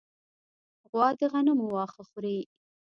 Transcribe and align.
غوا 0.89 1.07
د 1.19 1.21
غنمو 1.31 1.65
واښه 1.71 1.91
خوښوي. 1.95 2.39